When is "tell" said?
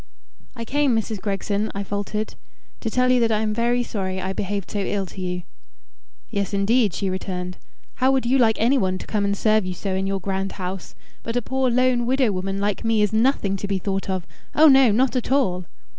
2.89-3.11